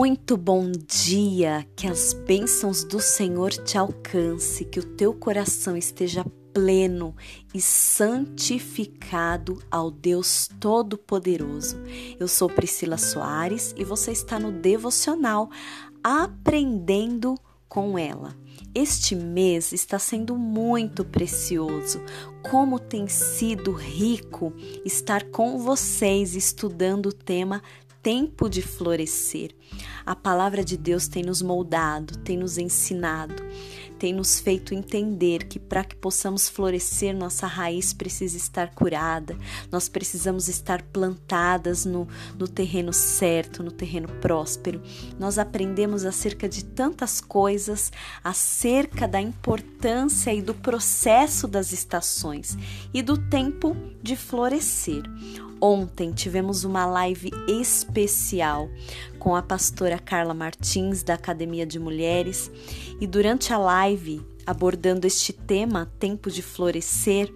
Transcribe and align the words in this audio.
Muito 0.00 0.38
bom 0.38 0.72
dia, 0.72 1.68
que 1.76 1.86
as 1.86 2.14
bênçãos 2.14 2.84
do 2.84 2.98
Senhor 2.98 3.50
te 3.50 3.76
alcance, 3.76 4.64
que 4.64 4.80
o 4.80 4.82
teu 4.82 5.12
coração 5.12 5.76
esteja 5.76 6.24
pleno 6.54 7.14
e 7.52 7.60
santificado 7.60 9.62
ao 9.70 9.90
Deus 9.90 10.48
Todo-Poderoso. 10.58 11.76
Eu 12.18 12.26
sou 12.28 12.48
Priscila 12.48 12.96
Soares 12.96 13.74
e 13.76 13.84
você 13.84 14.10
está 14.10 14.38
no 14.38 14.50
devocional 14.50 15.50
Aprendendo 16.02 17.34
com 17.68 17.98
ela. 17.98 18.34
Este 18.74 19.14
mês 19.14 19.70
está 19.70 19.98
sendo 19.98 20.34
muito 20.34 21.04
precioso. 21.04 22.00
Como 22.50 22.78
tem 22.78 23.06
sido 23.06 23.72
rico 23.72 24.54
estar 24.82 25.24
com 25.24 25.58
vocês 25.58 26.34
estudando 26.34 27.10
o 27.10 27.12
tema 27.12 27.60
tempo 28.02 28.48
de 28.48 28.62
florescer. 28.62 29.54
A 30.04 30.16
palavra 30.16 30.64
de 30.64 30.76
Deus 30.76 31.06
tem 31.06 31.22
nos 31.22 31.42
moldado, 31.42 32.18
tem 32.18 32.36
nos 32.36 32.58
ensinado, 32.58 33.34
tem 33.98 34.14
nos 34.14 34.40
feito 34.40 34.74
entender 34.74 35.44
que 35.44 35.58
para 35.58 35.84
que 35.84 35.94
possamos 35.94 36.48
florescer, 36.48 37.14
nossa 37.14 37.46
raiz 37.46 37.92
precisa 37.92 38.36
estar 38.36 38.74
curada, 38.74 39.36
nós 39.70 39.90
precisamos 39.90 40.48
estar 40.48 40.80
plantadas 40.82 41.84
no, 41.84 42.08
no 42.38 42.48
terreno 42.48 42.94
certo, 42.94 43.62
no 43.62 43.70
terreno 43.70 44.08
próspero. 44.20 44.82
Nós 45.18 45.38
aprendemos 45.38 46.06
acerca 46.06 46.48
de 46.48 46.64
tantas 46.64 47.20
coisas, 47.20 47.92
acerca 48.24 49.06
da 49.06 49.20
importância 49.20 50.32
e 50.32 50.40
do 50.40 50.54
processo 50.54 51.46
das 51.46 51.70
estações 51.70 52.56
e 52.94 53.02
do 53.02 53.18
tempo 53.18 53.76
de 54.02 54.16
florescer. 54.16 55.02
Ontem 55.60 56.10
tivemos 56.12 56.64
uma 56.64 56.86
live 56.86 57.30
especial 57.46 58.70
com 59.18 59.36
a 59.36 59.42
pastora 59.42 59.98
Carla 59.98 60.32
Martins 60.32 61.02
da 61.02 61.14
Academia 61.14 61.66
de 61.66 61.78
Mulheres. 61.78 62.50
E 62.98 63.06
durante 63.06 63.52
a 63.52 63.58
live 63.58 64.22
abordando 64.46 65.06
este 65.06 65.32
tema, 65.32 65.92
tempo 65.98 66.30
de 66.30 66.40
florescer, 66.40 67.30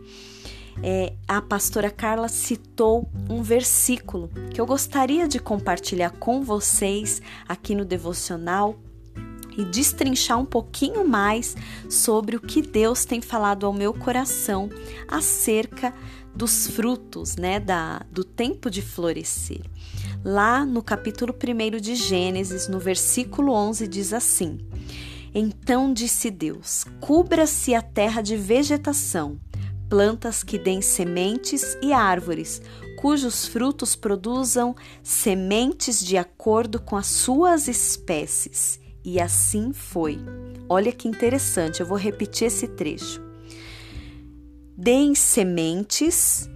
é, 0.83 1.13
a 1.29 1.41
pastora 1.43 1.91
Carla 1.91 2.29
citou 2.29 3.09
um 3.29 3.43
versículo 3.43 4.31
que 4.53 4.61
eu 4.61 4.67
gostaria 4.67 5.29
de 5.29 5.39
compartilhar 5.39 6.11
com 6.11 6.43
vocês 6.43 7.21
aqui 7.47 7.75
no 7.75 7.85
devocional 7.85 8.79
e 9.57 9.65
destrinchar 9.65 10.39
um 10.39 10.45
pouquinho 10.45 11.07
mais 11.07 11.57
sobre 11.89 12.37
o 12.37 12.41
que 12.41 12.63
Deus 12.63 13.05
tem 13.05 13.21
falado 13.21 13.67
ao 13.67 13.73
meu 13.73 13.93
coração 13.93 14.69
acerca 15.09 15.95
dos 16.35 16.67
frutos, 16.67 17.37
né, 17.37 17.61
da, 17.61 18.05
do 18.11 18.25
tempo 18.25 18.69
de 18.69 18.83
florescer. 18.83 19.63
Lá 20.25 20.65
no 20.65 20.83
capítulo 20.83 21.35
1 21.35 21.81
de 21.81 21.95
Gênesis, 21.95 22.67
no 22.67 22.79
versículo 22.79 23.53
11, 23.53 23.87
diz 23.87 24.13
assim: 24.13 24.59
Então 25.35 25.93
disse 25.93 26.31
Deus: 26.31 26.85
Cubra-se 27.01 27.75
a 27.75 27.83
terra 27.83 28.23
de 28.23 28.37
vegetação, 28.37 29.39
plantas 29.89 30.43
que 30.43 30.59
deem 30.59 30.81
sementes 30.81 31.77
e 31.83 31.93
árvores, 31.93 32.61
cujos 32.97 33.47
frutos 33.47 33.95
produzam 33.95 34.75
sementes 35.03 36.03
de 36.03 36.17
acordo 36.17 36.81
com 36.81 36.97
as 36.97 37.07
suas 37.07 37.69
espécies. 37.69 38.81
E 39.05 39.21
assim 39.21 39.73
foi. 39.73 40.19
Olha 40.69 40.91
que 40.91 41.07
interessante, 41.07 41.81
eu 41.81 41.87
vou 41.87 41.99
repetir 41.99 42.47
esse 42.47 42.67
trecho 42.69 43.25
deem 44.77 45.15
sementes 45.15 46.49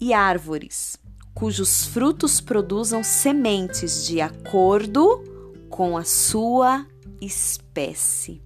e 0.00 0.12
árvores, 0.12 0.96
cujos 1.34 1.84
frutos 1.84 2.40
produzam 2.40 3.02
sementes 3.02 4.06
de 4.06 4.20
acordo 4.20 5.22
com 5.68 5.96
a 5.96 6.04
sua 6.04 6.86
espécie. 7.20 8.40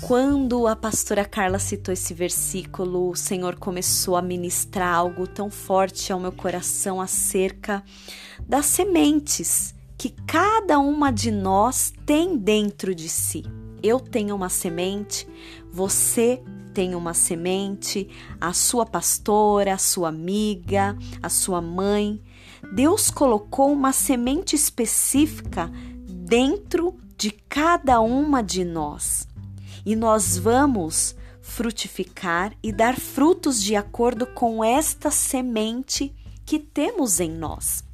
Quando 0.00 0.66
a 0.66 0.76
pastora 0.76 1.24
Carla 1.24 1.58
citou 1.58 1.92
esse 1.92 2.12
versículo, 2.12 3.10
o 3.10 3.16
Senhor 3.16 3.56
começou 3.56 4.16
a 4.16 4.20
ministrar 4.20 4.94
algo 4.94 5.26
tão 5.26 5.50
forte 5.50 6.12
ao 6.12 6.20
meu 6.20 6.32
coração 6.32 7.00
acerca 7.00 7.82
das 8.46 8.66
sementes 8.66 9.75
que 9.96 10.10
cada 10.26 10.78
uma 10.78 11.10
de 11.10 11.30
nós 11.30 11.92
tem 12.04 12.36
dentro 12.36 12.94
de 12.94 13.08
si. 13.08 13.44
Eu 13.82 13.98
tenho 14.00 14.34
uma 14.34 14.48
semente, 14.48 15.26
você 15.72 16.42
tem 16.74 16.94
uma 16.94 17.14
semente, 17.14 18.08
a 18.38 18.52
sua 18.52 18.84
pastora, 18.84 19.74
a 19.74 19.78
sua 19.78 20.08
amiga, 20.08 20.96
a 21.22 21.28
sua 21.28 21.62
mãe. 21.62 22.20
Deus 22.74 23.10
colocou 23.10 23.72
uma 23.72 23.92
semente 23.92 24.54
específica 24.54 25.70
dentro 26.06 26.98
de 27.16 27.30
cada 27.30 28.00
uma 28.00 28.42
de 28.42 28.64
nós. 28.64 29.26
E 29.86 29.96
nós 29.96 30.36
vamos 30.36 31.16
frutificar 31.40 32.52
e 32.62 32.72
dar 32.72 32.98
frutos 32.98 33.62
de 33.62 33.76
acordo 33.76 34.26
com 34.26 34.62
esta 34.62 35.10
semente 35.10 36.14
que 36.44 36.58
temos 36.58 37.20
em 37.20 37.30
nós. 37.30 37.85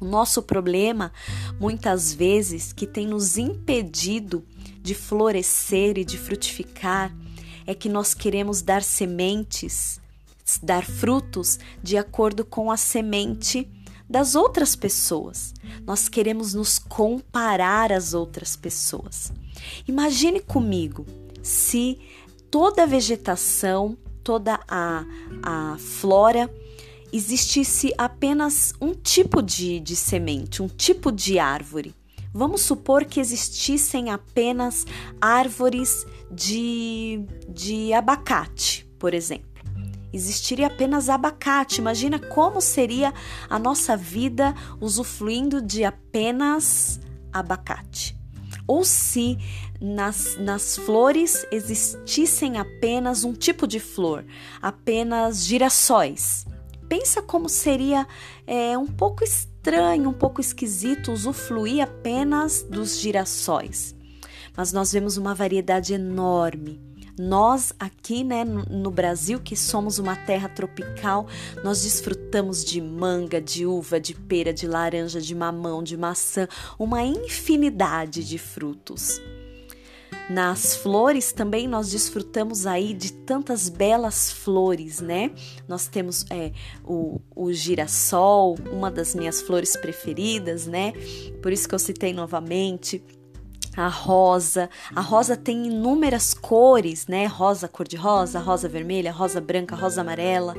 O 0.00 0.04
nosso 0.04 0.42
problema, 0.42 1.12
muitas 1.58 2.12
vezes, 2.12 2.72
que 2.72 2.86
tem 2.86 3.06
nos 3.06 3.38
impedido 3.38 4.44
de 4.82 4.94
florescer 4.94 5.98
e 5.98 6.04
de 6.04 6.18
frutificar, 6.18 7.14
é 7.66 7.74
que 7.74 7.88
nós 7.88 8.14
queremos 8.14 8.62
dar 8.62 8.82
sementes, 8.82 10.00
dar 10.62 10.84
frutos 10.84 11.58
de 11.82 11.96
acordo 11.96 12.44
com 12.44 12.70
a 12.70 12.76
semente 12.76 13.68
das 14.08 14.34
outras 14.34 14.76
pessoas. 14.76 15.52
Nós 15.84 16.08
queremos 16.08 16.54
nos 16.54 16.78
comparar 16.78 17.90
às 17.90 18.14
outras 18.14 18.54
pessoas. 18.54 19.32
Imagine 19.88 20.40
comigo 20.40 21.04
se 21.42 21.98
toda 22.50 22.84
a 22.84 22.86
vegetação, 22.86 23.96
toda 24.22 24.60
a, 24.68 25.04
a 25.42 25.76
flora, 25.78 26.50
existisse 27.16 27.92
apenas 27.96 28.72
um 28.80 28.92
tipo 28.92 29.42
de, 29.42 29.80
de 29.80 29.96
semente, 29.96 30.62
um 30.62 30.68
tipo 30.68 31.10
de 31.10 31.38
árvore. 31.38 31.94
Vamos 32.32 32.60
supor 32.60 33.04
que 33.04 33.18
existissem 33.18 34.10
apenas 34.10 34.84
árvores 35.20 36.06
de, 36.30 37.24
de 37.48 37.92
abacate, 37.94 38.86
por 38.98 39.14
exemplo. 39.14 39.46
Existiria 40.12 40.66
apenas 40.66 41.08
abacate. 41.08 41.80
Imagina 41.80 42.18
como 42.18 42.60
seria 42.60 43.12
a 43.48 43.58
nossa 43.58 43.96
vida 43.96 44.54
usufruindo 44.80 45.62
de 45.62 45.84
apenas 45.84 47.00
abacate. 47.32 48.16
Ou 48.66 48.84
se 48.84 49.38
nas, 49.80 50.36
nas 50.38 50.76
flores 50.76 51.46
existissem 51.50 52.58
apenas 52.58 53.24
um 53.24 53.32
tipo 53.32 53.66
de 53.66 53.78
flor, 53.78 54.24
apenas 54.60 55.44
girassóis. 55.44 56.46
Pensa 56.88 57.20
como 57.20 57.48
seria 57.48 58.06
é, 58.46 58.76
um 58.78 58.86
pouco 58.86 59.24
estranho 59.24 60.08
um 60.08 60.12
pouco 60.12 60.40
esquisito 60.40 61.10
usufruir 61.10 61.82
apenas 61.82 62.62
dos 62.62 63.00
girassóis. 63.00 63.96
Mas 64.56 64.72
nós 64.72 64.92
vemos 64.92 65.16
uma 65.16 65.34
variedade 65.34 65.92
enorme. 65.92 66.80
Nós 67.18 67.72
aqui, 67.80 68.22
né, 68.22 68.44
no 68.44 68.90
Brasil, 68.90 69.40
que 69.40 69.56
somos 69.56 69.98
uma 69.98 70.14
terra 70.14 70.48
tropical, 70.48 71.26
nós 71.64 71.82
desfrutamos 71.82 72.64
de 72.64 72.80
manga, 72.80 73.40
de 73.40 73.66
uva, 73.66 73.98
de 73.98 74.14
pera, 74.14 74.52
de 74.52 74.66
laranja, 74.68 75.20
de 75.20 75.34
mamão, 75.34 75.82
de 75.82 75.96
maçã, 75.96 76.46
uma 76.78 77.02
infinidade 77.02 78.22
de 78.22 78.38
frutos. 78.38 79.20
Nas 80.28 80.74
flores 80.74 81.30
também 81.30 81.68
nós 81.68 81.90
desfrutamos 81.90 82.66
aí 82.66 82.92
de 82.92 83.12
tantas 83.12 83.68
belas 83.68 84.32
flores, 84.32 85.00
né? 85.00 85.30
Nós 85.68 85.86
temos 85.86 86.26
é, 86.30 86.52
o, 86.84 87.20
o 87.34 87.52
girassol, 87.52 88.56
uma 88.72 88.90
das 88.90 89.14
minhas 89.14 89.40
flores 89.40 89.76
preferidas, 89.76 90.66
né? 90.66 90.92
Por 91.40 91.52
isso 91.52 91.68
que 91.68 91.74
eu 91.74 91.78
citei 91.78 92.12
novamente 92.12 93.04
a 93.76 93.88
rosa. 93.88 94.70
A 94.94 95.00
rosa 95.00 95.36
tem 95.36 95.66
inúmeras 95.66 96.34
cores, 96.34 97.06
né? 97.06 97.26
Rosa 97.26 97.68
cor-de-rosa, 97.68 98.40
rosa 98.40 98.68
vermelha, 98.68 99.12
rosa 99.12 99.40
branca, 99.40 99.76
rosa 99.76 100.00
amarela. 100.00 100.54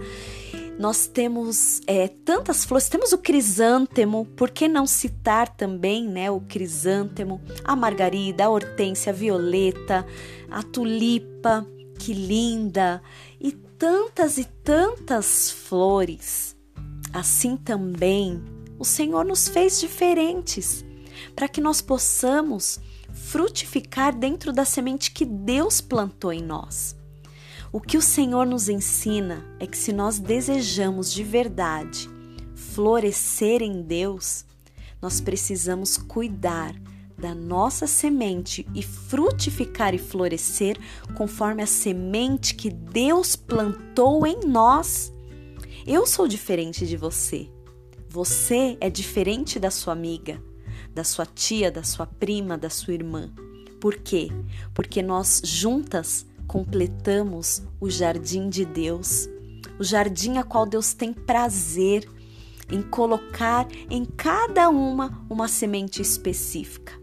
Nós 0.77 1.07
temos 1.07 1.81
é, 1.87 2.07
tantas 2.07 2.63
flores, 2.63 2.87
temos 2.87 3.11
o 3.11 3.17
crisântemo, 3.17 4.25
por 4.35 4.51
que 4.51 4.67
não 4.67 4.85
citar 4.85 5.49
também 5.49 6.07
né, 6.07 6.29
o 6.29 6.39
crisântemo, 6.39 7.41
a 7.63 7.75
margarida, 7.75 8.45
a 8.45 8.49
hortência, 8.49 9.11
a 9.11 9.15
violeta, 9.15 10.05
a 10.51 10.61
tulipa, 10.61 11.65
que 11.97 12.13
linda, 12.13 13.01
e 13.41 13.51
tantas 13.51 14.37
e 14.37 14.45
tantas 14.45 15.49
flores. 15.49 16.55
Assim 17.11 17.57
também 17.57 18.43
o 18.77 18.85
Senhor 18.85 19.25
nos 19.25 19.47
fez 19.47 19.79
diferentes, 19.79 20.85
para 21.35 21.47
que 21.47 21.59
nós 21.59 21.81
possamos 21.81 22.79
frutificar 23.11 24.15
dentro 24.15 24.53
da 24.53 24.63
semente 24.63 25.11
que 25.11 25.25
Deus 25.25 25.81
plantou 25.81 26.31
em 26.31 26.43
nós. 26.43 26.96
O 27.71 27.81
que 27.81 27.97
o 27.97 28.01
Senhor 28.01 28.45
nos 28.45 28.69
ensina 28.69 29.45
é 29.59 29.67
que 29.67 29.77
se 29.77 29.91
nós 29.91 30.19
desejamos 30.19 31.11
de 31.11 31.23
verdade 31.23 32.09
florescer 32.55 33.61
em 33.61 33.81
Deus, 33.81 34.45
nós 35.01 35.19
precisamos 35.19 35.97
cuidar 35.97 36.73
da 37.17 37.33
nossa 37.33 37.87
semente 37.87 38.65
e 38.75 38.83
frutificar 38.83 39.93
e 39.93 39.97
florescer 39.97 40.77
conforme 41.15 41.63
a 41.63 41.67
semente 41.67 42.53
que 42.53 42.69
Deus 42.69 43.35
plantou 43.35 44.25
em 44.25 44.41
nós. 44.45 45.11
Eu 45.85 46.05
sou 46.05 46.27
diferente 46.27 46.85
de 46.85 46.95
você. 46.95 47.49
Você 48.09 48.77
é 48.79 48.89
diferente 48.89 49.59
da 49.59 49.71
sua 49.71 49.93
amiga, 49.93 50.41
da 50.93 51.03
sua 51.03 51.25
tia, 51.25 51.71
da 51.71 51.83
sua 51.83 52.05
prima, 52.05 52.57
da 52.57 52.69
sua 52.69 52.93
irmã. 52.93 53.31
Por 53.81 53.95
quê? 53.95 54.29
Porque 54.73 55.01
nós 55.01 55.41
juntas 55.43 56.25
completamos 56.47 57.61
o 57.79 57.89
jardim 57.89 58.49
de 58.49 58.65
Deus, 58.65 59.29
o 59.77 59.83
jardim 59.83 60.37
a 60.37 60.43
qual 60.43 60.65
Deus 60.65 60.93
tem 60.93 61.13
prazer 61.13 62.09
em 62.71 62.81
colocar 62.81 63.67
em 63.89 64.05
cada 64.05 64.69
uma 64.69 65.25
uma 65.29 65.47
semente 65.47 66.01
específica. 66.01 66.93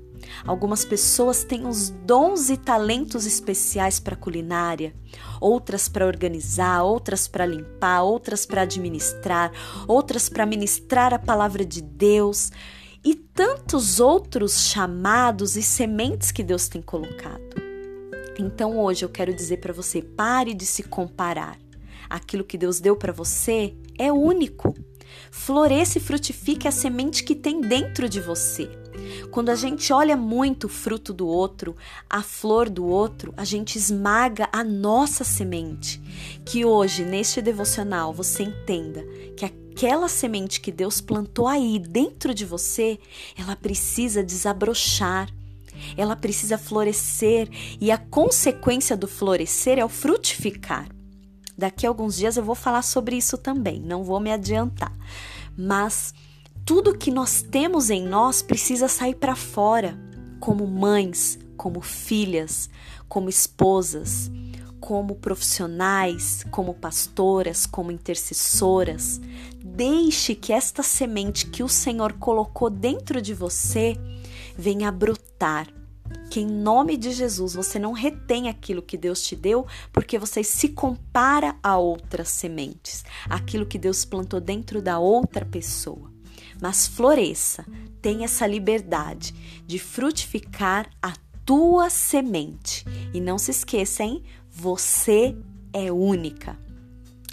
Algumas 0.46 0.84
pessoas 0.84 1.44
têm 1.44 1.66
os 1.66 1.90
dons 1.90 2.50
e 2.50 2.56
talentos 2.56 3.26
especiais 3.26 4.00
para 4.00 4.16
culinária, 4.16 4.94
outras 5.40 5.88
para 5.88 6.06
organizar, 6.06 6.82
outras 6.82 7.28
para 7.28 7.46
limpar, 7.46 8.02
outras 8.02 8.44
para 8.44 8.62
administrar, 8.62 9.52
outras 9.86 10.28
para 10.28 10.46
ministrar 10.46 11.14
a 11.14 11.18
palavra 11.18 11.64
de 11.64 11.82
Deus 11.82 12.50
e 13.04 13.14
tantos 13.14 14.00
outros 14.00 14.66
chamados 14.66 15.56
e 15.56 15.62
sementes 15.62 16.32
que 16.32 16.42
Deus 16.42 16.68
tem 16.68 16.80
colocado. 16.80 17.63
Então 18.38 18.78
hoje 18.78 19.04
eu 19.04 19.08
quero 19.08 19.34
dizer 19.34 19.58
para 19.58 19.72
você: 19.72 20.02
pare 20.02 20.54
de 20.54 20.66
se 20.66 20.82
comparar. 20.82 21.58
Aquilo 22.08 22.44
que 22.44 22.58
Deus 22.58 22.80
deu 22.80 22.96
para 22.96 23.12
você 23.12 23.74
é 23.98 24.12
único. 24.12 24.74
Floresça 25.30 25.98
e 25.98 26.00
frutifique 26.00 26.66
a 26.66 26.72
semente 26.72 27.24
que 27.24 27.34
tem 27.34 27.60
dentro 27.60 28.08
de 28.08 28.20
você. 28.20 28.68
Quando 29.30 29.50
a 29.50 29.54
gente 29.54 29.92
olha 29.92 30.16
muito 30.16 30.64
o 30.64 30.68
fruto 30.68 31.12
do 31.12 31.26
outro, 31.26 31.76
a 32.08 32.22
flor 32.22 32.68
do 32.70 32.86
outro, 32.86 33.32
a 33.36 33.44
gente 33.44 33.76
esmaga 33.76 34.48
a 34.52 34.62
nossa 34.62 35.24
semente. 35.24 36.00
Que 36.44 36.64
hoje, 36.64 37.04
neste 37.04 37.42
devocional, 37.42 38.12
você 38.12 38.44
entenda 38.44 39.04
que 39.36 39.44
aquela 39.44 40.08
semente 40.08 40.60
que 40.60 40.70
Deus 40.70 41.00
plantou 41.00 41.48
aí 41.48 41.78
dentro 41.78 42.32
de 42.32 42.44
você, 42.44 42.98
ela 43.36 43.56
precisa 43.56 44.22
desabrochar. 44.22 45.28
Ela 45.96 46.16
precisa 46.16 46.58
florescer 46.58 47.48
e 47.80 47.90
a 47.90 47.98
consequência 47.98 48.96
do 48.96 49.08
florescer 49.08 49.78
é 49.78 49.84
o 49.84 49.88
frutificar. 49.88 50.88
Daqui 51.56 51.86
a 51.86 51.88
alguns 51.88 52.16
dias 52.16 52.36
eu 52.36 52.44
vou 52.44 52.54
falar 52.54 52.82
sobre 52.82 53.16
isso 53.16 53.38
também, 53.38 53.80
não 53.80 54.02
vou 54.02 54.18
me 54.18 54.32
adiantar. 54.32 54.92
Mas 55.56 56.12
tudo 56.64 56.96
que 56.96 57.10
nós 57.10 57.42
temos 57.42 57.90
em 57.90 58.02
nós 58.06 58.42
precisa 58.42 58.88
sair 58.88 59.14
para 59.14 59.36
fora, 59.36 59.98
como 60.40 60.66
mães, 60.66 61.38
como 61.56 61.80
filhas, 61.80 62.68
como 63.08 63.28
esposas, 63.28 64.30
como 64.80 65.14
profissionais, 65.14 66.44
como 66.50 66.74
pastoras, 66.74 67.64
como 67.64 67.90
intercessoras. 67.90 69.20
Deixe 69.64 70.34
que 70.34 70.52
esta 70.52 70.82
semente 70.82 71.46
que 71.46 71.62
o 71.62 71.68
Senhor 71.68 72.14
colocou 72.14 72.68
dentro 72.68 73.22
de 73.22 73.32
você 73.32 73.96
venha 74.56 74.90
brotar 74.90 75.33
que 76.30 76.40
em 76.40 76.46
nome 76.46 76.96
de 76.96 77.12
Jesus 77.12 77.54
você 77.54 77.78
não 77.78 77.92
retém 77.92 78.48
aquilo 78.48 78.82
que 78.82 78.96
Deus 78.96 79.22
te 79.22 79.36
deu, 79.36 79.66
porque 79.92 80.18
você 80.18 80.42
se 80.42 80.70
compara 80.70 81.56
a 81.62 81.76
outras 81.76 82.28
sementes, 82.28 83.04
aquilo 83.28 83.66
que 83.66 83.78
Deus 83.78 84.04
plantou 84.04 84.40
dentro 84.40 84.82
da 84.82 84.98
outra 84.98 85.44
pessoa. 85.44 86.12
Mas 86.60 86.86
floresça, 86.86 87.64
tenha 88.00 88.24
essa 88.24 88.46
liberdade 88.46 89.34
de 89.66 89.78
frutificar 89.78 90.90
a 91.02 91.14
tua 91.44 91.90
semente. 91.90 92.84
E 93.12 93.20
não 93.20 93.38
se 93.38 93.50
esqueça, 93.50 94.02
hein? 94.02 94.22
Você 94.50 95.36
é 95.72 95.92
única. 95.92 96.58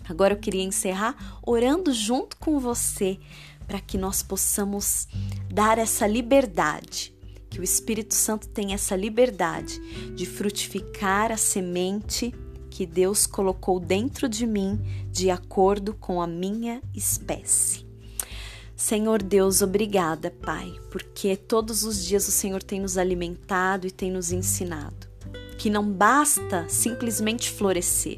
Agora 0.07 0.33
eu 0.33 0.39
queria 0.39 0.63
encerrar 0.63 1.39
orando 1.41 1.93
junto 1.93 2.35
com 2.37 2.59
você 2.59 3.19
para 3.67 3.79
que 3.79 3.97
nós 3.97 4.21
possamos 4.21 5.07
dar 5.49 5.77
essa 5.77 6.05
liberdade 6.05 7.10
que 7.51 7.59
o 7.59 7.63
Espírito 7.63 8.15
Santo 8.15 8.47
tem 8.47 8.73
essa 8.73 8.95
liberdade 8.95 9.79
de 10.15 10.25
frutificar 10.25 11.31
a 11.31 11.37
semente 11.37 12.33
que 12.71 12.85
Deus 12.85 13.27
colocou 13.27 13.79
dentro 13.79 14.27
de 14.27 14.47
mim 14.47 14.79
de 15.11 15.29
acordo 15.29 15.93
com 15.93 16.19
a 16.19 16.25
minha 16.25 16.81
espécie. 16.95 17.85
Senhor 18.75 19.21
Deus, 19.21 19.61
obrigada, 19.61 20.31
Pai, 20.31 20.73
porque 20.89 21.35
todos 21.35 21.83
os 21.83 22.03
dias 22.03 22.27
o 22.27 22.31
Senhor 22.31 22.63
tem 22.63 22.79
nos 22.79 22.97
alimentado 22.97 23.85
e 23.85 23.91
tem 23.91 24.09
nos 24.09 24.31
ensinado 24.31 25.11
que 25.61 25.69
não 25.69 25.87
basta 25.87 26.67
simplesmente 26.67 27.51
florescer, 27.51 28.17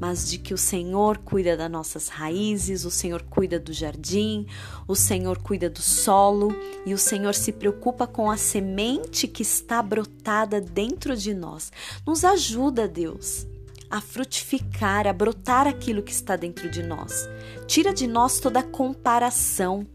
mas 0.00 0.28
de 0.28 0.38
que 0.38 0.54
o 0.54 0.58
Senhor 0.58 1.18
cuida 1.18 1.56
das 1.56 1.70
nossas 1.70 2.08
raízes, 2.08 2.84
o 2.84 2.90
Senhor 2.90 3.22
cuida 3.22 3.58
do 3.58 3.72
jardim, 3.72 4.46
o 4.86 4.94
Senhor 4.94 5.38
cuida 5.38 5.68
do 5.68 5.82
solo 5.82 6.54
e 6.86 6.94
o 6.94 6.98
Senhor 6.98 7.34
se 7.34 7.52
preocupa 7.52 8.06
com 8.06 8.30
a 8.30 8.36
semente 8.36 9.26
que 9.26 9.42
está 9.42 9.82
brotada 9.82 10.60
dentro 10.60 11.16
de 11.16 11.34
nós. 11.34 11.72
Nos 12.06 12.24
ajuda, 12.24 12.86
Deus, 12.86 13.46
a 13.90 14.00
frutificar, 14.00 15.06
a 15.06 15.12
brotar 15.12 15.66
aquilo 15.66 16.02
que 16.02 16.12
está 16.12 16.36
dentro 16.36 16.70
de 16.70 16.82
nós. 16.82 17.28
Tira 17.66 17.92
de 17.92 18.06
nós 18.06 18.38
toda 18.38 18.62
comparação. 18.62 19.86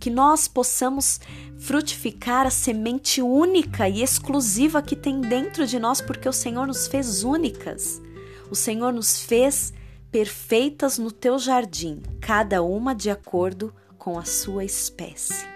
Que 0.00 0.10
nós 0.10 0.48
possamos 0.48 1.20
frutificar 1.56 2.46
a 2.46 2.50
semente 2.50 3.22
única 3.22 3.88
e 3.88 4.02
exclusiva 4.02 4.82
que 4.82 4.94
tem 4.96 5.20
dentro 5.20 5.66
de 5.66 5.78
nós, 5.78 6.00
porque 6.00 6.28
o 6.28 6.32
Senhor 6.32 6.66
nos 6.66 6.86
fez 6.86 7.24
únicas. 7.24 8.02
O 8.50 8.54
Senhor 8.54 8.92
nos 8.92 9.20
fez 9.20 9.72
perfeitas 10.10 10.98
no 10.98 11.10
teu 11.10 11.38
jardim, 11.38 12.00
cada 12.20 12.62
uma 12.62 12.94
de 12.94 13.10
acordo 13.10 13.74
com 13.98 14.18
a 14.18 14.24
sua 14.24 14.64
espécie. 14.64 15.46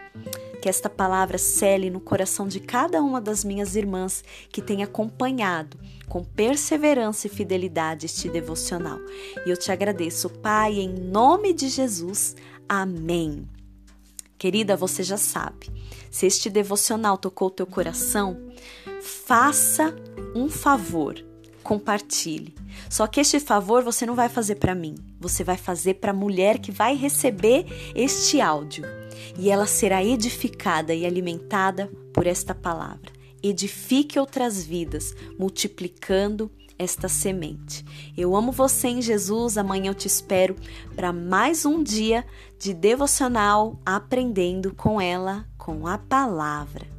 Que 0.61 0.69
esta 0.69 0.91
palavra 0.91 1.39
cele 1.39 1.91
no 1.91 2.01
coração 2.01 2.49
de 2.49 2.59
cada 2.59 3.01
uma 3.01 3.21
das 3.21 3.45
minhas 3.45 3.77
irmãs 3.77 4.25
que 4.51 4.61
tem 4.61 4.83
acompanhado 4.83 5.79
com 6.09 6.25
perseverança 6.25 7.27
e 7.27 7.31
fidelidade 7.31 8.07
este 8.07 8.29
devocional. 8.29 8.99
E 9.47 9.51
eu 9.51 9.57
te 9.57 9.71
agradeço, 9.71 10.29
Pai, 10.29 10.81
em 10.81 10.89
nome 10.89 11.53
de 11.53 11.69
Jesus. 11.69 12.35
Amém. 12.69 13.47
Querida, 14.37 14.77
você 14.77 15.03
já 15.03 15.17
sabe. 15.17 15.71
Se 16.11 16.27
este 16.27 16.49
devocional 16.49 17.19
tocou 17.19 17.51
teu 17.51 17.67
coração, 17.67 18.37
faça 19.01 19.95
um 20.35 20.49
favor 20.49 21.28
compartilhe. 21.69 22.55
Só 22.89 23.07
que 23.07 23.21
este 23.21 23.39
favor 23.39 23.85
você 23.85 24.07
não 24.07 24.15
vai 24.15 24.31
fazer 24.31 24.55
para 24.55 24.75
mim, 24.75 24.95
você 25.21 25.45
vai 25.45 25.59
fazer 25.59 25.95
para 25.95 26.13
a 26.13 26.15
mulher 26.15 26.59
que 26.59 26.73
vai 26.73 26.97
receber 26.97 27.67
este 27.95 28.41
áudio 28.41 28.87
e 29.39 29.51
ela 29.51 29.67
será 29.67 30.03
edificada 30.03 30.95
e 30.95 31.05
alimentada 31.05 31.93
por 32.15 32.27
esta 32.27 32.55
palavra. 32.55 33.13
Edifique 33.43 34.19
outras 34.19 34.65
vidas, 34.65 35.15
multiplicando 35.39 36.51
esta 36.79 37.07
semente. 37.07 37.85
Eu 38.17 38.35
amo 38.35 38.51
você 38.51 38.89
em 38.89 39.03
Jesus. 39.03 39.59
Amanhã 39.59 39.91
eu 39.91 39.95
te 39.95 40.07
espero 40.07 40.57
para 40.97 41.13
mais 41.13 41.67
um 41.67 41.83
dia 41.83 42.25
de 42.59 42.73
devocional 42.73 43.79
aprendendo 43.85 44.75
com 44.75 44.99
ela, 44.99 45.45
com 45.59 45.87
a 45.87 45.99
palavra. 45.99 46.98